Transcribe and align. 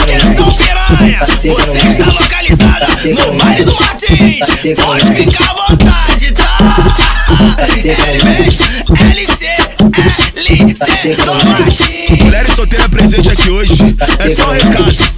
Atenção 0.00 0.50
piranha, 0.52 1.20
você 1.20 1.48
está 1.50 2.06
localizada 2.06 2.86
no 2.86 3.36
bairro 3.36 3.64
do 3.66 3.74
Martins. 3.74 4.38
Pode 4.82 5.06
ficar 5.12 5.50
à 5.50 5.54
vontade, 5.68 6.32
tá? 6.32 6.56
LC, 7.76 7.90
LC 9.12 9.48
do 11.26 11.34
Martins. 11.44 12.22
Mulheres 12.22 12.52
solteiras 12.54 12.88
presente 12.88 13.30
aqui 13.30 13.50
hoje, 13.50 13.94
é 14.18 14.28
só 14.30 14.48
um 14.48 14.52
recado. 14.52 15.17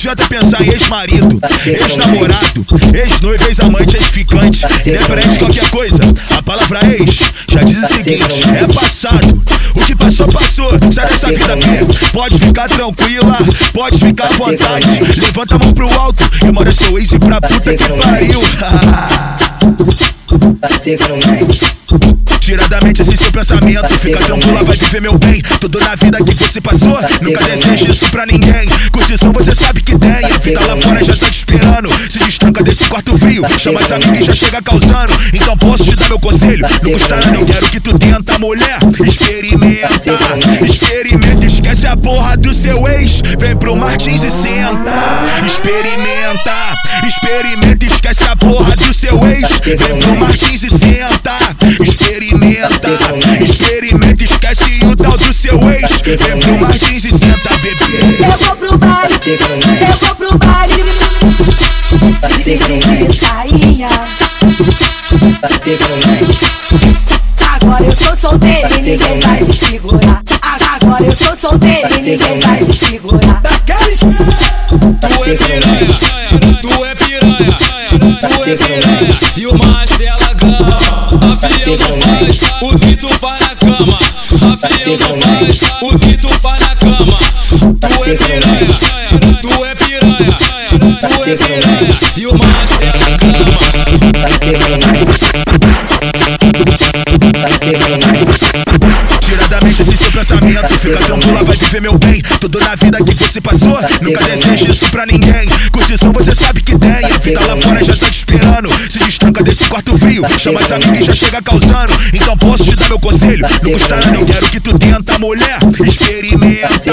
Adianta 0.00 0.26
pensar 0.28 0.62
em 0.62 0.70
ex-marido, 0.70 1.38
ex-namorado, 1.66 2.66
ex-noivo, 2.94 3.46
ex-amante, 3.46 3.98
ex-ficante. 3.98 4.64
Independente 4.86 5.28
de 5.28 5.38
qualquer 5.38 5.68
coisa, 5.68 6.00
a 6.38 6.42
palavra 6.42 6.80
ex 6.86 7.18
já 7.46 7.62
diz 7.62 7.76
o 7.76 7.86
seguinte: 7.86 8.48
é 8.62 8.72
passado. 8.72 9.42
O 9.74 9.84
que 9.84 9.94
passou, 9.94 10.26
passou. 10.28 10.70
Sai 10.90 11.06
dessa 11.06 11.26
vida 11.26 11.52
aqui. 11.52 11.68
Pode 12.14 12.38
ficar 12.38 12.66
tranquila, 12.70 13.36
pode 13.74 13.98
ficar 13.98 14.24
à 14.24 14.32
vontade. 14.32 14.86
Levanta 15.18 15.56
a 15.56 15.58
mão 15.58 15.72
pro 15.74 15.92
alto 16.00 16.26
e 16.48 16.50
manda 16.50 16.72
seu 16.72 16.98
ex 16.98 17.10
pra 17.18 17.38
puta 17.38 17.74
que 17.74 17.84
pariu. 17.84 18.40
Tira 22.50 22.66
da 22.66 22.80
mente 22.80 23.00
esse 23.00 23.16
seu 23.16 23.30
pensamento. 23.30 23.88
Fica 24.00 24.18
tranquila, 24.24 24.64
vai 24.64 24.76
viver 24.76 25.00
meu 25.00 25.16
bem. 25.16 25.40
Tudo 25.60 25.78
na 25.78 25.94
vida 25.94 26.18
que 26.18 26.34
você 26.34 26.60
passou, 26.60 26.98
nunca 27.22 27.44
deseje 27.44 27.88
isso 27.88 28.10
pra 28.10 28.26
ninguém. 28.26 28.66
Curtição 28.90 29.32
você 29.32 29.54
sabe 29.54 29.80
que 29.80 29.96
tem. 29.96 30.10
A 30.10 30.38
vida 30.38 30.60
lá 30.66 30.76
fora 30.76 31.04
já 31.04 31.16
tá 31.16 31.30
te 31.30 31.36
esperando. 31.38 31.88
Se 32.10 32.18
destranca 32.18 32.64
desse 32.64 32.86
quarto 32.86 33.16
frio. 33.16 33.44
Chama 33.56 33.78
as 33.78 33.92
amigas 33.92 34.18
e 34.18 34.24
já 34.24 34.34
chega 34.34 34.60
causando. 34.62 35.12
Então 35.32 35.56
posso 35.58 35.84
te 35.84 35.94
dar 35.94 36.08
meu 36.08 36.18
conselho. 36.18 36.66
Não 36.82 36.92
custa 36.92 37.14
nada, 37.14 37.36
eu 37.36 37.46
quero 37.46 37.70
que 37.70 37.78
tu 37.78 37.96
tenta, 37.96 38.36
mulher. 38.40 38.78
Experimenta, 38.98 40.18
experimenta. 40.66 41.46
Esquece 41.46 41.86
a 41.86 41.96
porra 41.96 42.36
do 42.36 42.52
seu 42.52 42.88
ex. 42.88 43.22
Vem 43.38 43.56
pro 43.56 43.76
Martins 43.76 44.24
e 44.24 44.30
senta. 44.32 44.90
Experimenta, 45.46 46.52
experimenta. 47.06 47.84
Esquece 47.84 48.24
a 48.24 48.34
porra 48.34 48.74
do 48.74 48.92
seu 48.92 49.24
ex. 49.28 49.60
Vem 49.64 50.00
pro 50.00 50.16
Martins 50.16 50.64
e 50.64 50.68
senta. 50.70 51.19
Vem 56.16 56.40
pro 56.40 56.58
Martins 56.58 57.04
e 57.04 57.10
senta, 57.12 57.50
bebê. 57.58 58.00
Eu 58.18 58.36
vou 58.38 58.56
pro 58.56 58.78
baile, 58.78 59.14
eu 59.26 59.96
vou 59.96 60.14
pro 60.16 60.38
baile. 60.38 60.84
Sainha. 63.16 63.86
Agora 67.54 67.84
eu 67.84 67.96
sou 67.96 68.16
solteiro 68.16 68.68
e 68.76 68.82
ninguém 68.82 69.20
vai 69.20 69.40
me 69.40 69.52
segurar. 69.52 70.22
Agora 70.42 71.04
eu 71.04 71.16
sou 71.16 71.36
solteiro 71.36 71.88
e 71.88 72.02
ninguém 72.02 72.40
vai 72.40 72.60
me 72.60 72.76
segurar. 72.76 73.42
Tu 74.66 75.24
é 75.24 75.34
piranha, 75.34 75.94
tu 76.60 76.84
é 76.84 76.94
piranha, 76.96 77.56
tu 78.20 78.42
é 78.42 78.56
piranha. 78.56 79.16
E 79.36 79.46
o 79.46 79.56
mais 79.58 79.90
dela 79.90 80.34
gama. 80.34 80.76
A 81.10 81.36
fiel 81.36 81.76
não 81.76 81.92
faz 82.00 82.40
o 82.62 82.78
que 82.78 82.96
tu 82.96 83.08
faz 83.08 83.40
na 83.40 83.54
cama. 83.56 83.98
A 84.52 84.56
fiel 84.56 84.96
não 84.98 85.20
faz 85.20 85.69
piranha. 91.36 91.62
E 92.16 92.26
o 92.26 92.32
mais 92.32 92.89
seu 100.68 100.78
pensamento. 100.78 100.80
Fica 100.80 100.98
tranquila, 101.06 101.44
vai 101.44 101.56
viver 101.56 101.80
meu 101.80 101.98
bem. 101.98 102.22
Tudo 102.40 102.58
na 102.60 102.74
vida 102.74 102.98
que 103.04 103.14
você 103.14 103.40
passou, 103.40 103.78
nunca 104.02 104.24
deseje 104.24 104.70
isso 104.70 104.90
pra 104.90 105.06
ninguém. 105.06 105.46
Curtição 105.72 106.12
você 106.12 106.34
sabe 106.34 106.62
que 106.62 106.78
tem. 106.78 106.90
A 106.90 107.18
vida 107.18 107.40
lá 107.46 107.56
fora 107.56 107.84
já 107.84 107.96
tá 107.96 108.10
te 108.10 108.18
esperando. 108.18 108.68
Se 108.90 108.98
destranca 108.98 109.42
desse 109.42 109.64
quarto 109.66 109.96
frio. 109.98 110.22
Chama 110.38 110.60
as 110.60 110.70
amigas 110.70 111.06
já 111.06 111.14
chega 111.14 111.42
causando. 111.42 111.92
Então 112.12 112.36
posso 112.36 112.64
te 112.64 112.76
dar 112.76 112.88
meu 112.88 112.98
conselho. 112.98 113.46
Não 113.62 113.72
custa 113.72 113.96
nada, 113.96 114.16
eu 114.16 114.26
quero 114.26 114.50
que 114.50 114.60
tu 114.60 114.78
tenta, 114.78 115.18
mulher. 115.18 115.58
Experimenta, 115.84 116.92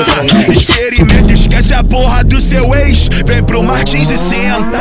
experimenta. 0.52 1.34
Esquece 1.34 1.74
a 1.74 1.84
porra 1.84 2.24
do 2.24 2.42
seu 2.42 2.76
ex. 2.76 3.10
Vem 3.26 3.44
pro 3.44 3.64
Martins 3.64 4.10
e 4.10 4.18
senta. 4.18 4.80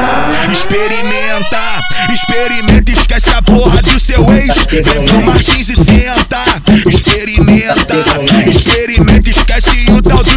Experimenta, 0.53 1.61
experimenta. 2.13 2.91
Esquece 2.91 3.31
a 3.31 3.43
porra 3.43 3.81
do 3.83 3.99
seu 4.01 4.25
ex. 4.35 4.67
Vem 4.71 5.05
pro 5.05 5.23
Martins 5.23 5.69
e 5.69 5.77
senta. 5.77 6.41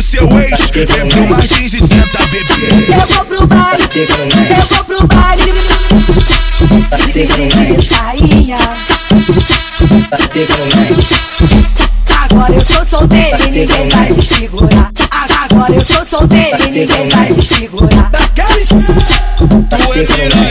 Seu 0.09 0.27
ex. 0.39 0.71
Vem 0.73 1.07
pro 1.07 1.29
Martins 1.29 1.73
e 1.73 1.79
senta, 1.79 2.17
bebê. 2.31 2.49
Eu 2.87 3.05
vou 3.05 3.25
pro 3.25 3.45
baile, 3.45 3.83
eu 3.93 4.65
vou 4.65 4.83
pro 4.85 5.07
baile. 5.07 5.53
De 7.13 7.27
sainha. 7.85 8.57
Agora 12.23 12.53
eu 12.53 12.65
sou 12.65 12.85
solteiro 12.85 13.37
e 13.37 13.51
ninguém 13.51 13.89
vai 13.89 14.11
me 14.11 14.21
segurar. 14.23 14.91
Agora 15.11 15.75
eu 15.75 15.85
sou 15.85 16.05
solteiro 16.05 16.57
e 16.57 16.71
ninguém 16.71 17.09
vai 17.09 17.31
me 17.31 17.41
segurar. 17.45 18.11
Tu 19.29 19.93
é 19.93 20.03
piranha, 20.03 20.41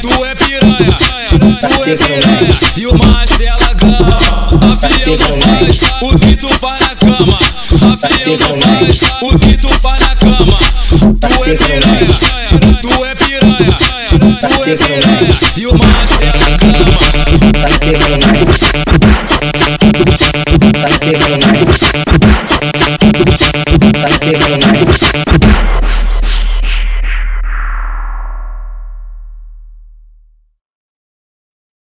tu 0.00 0.24
é 0.24 0.34
piranha, 0.34 0.92
tu 1.60 1.82
é 1.84 1.94
piranha. 1.96 2.56
E 2.76 2.86
o 2.86 2.98
mais 2.98 3.29
A 8.20 8.22
fiel 8.22 8.36
não 8.38 9.09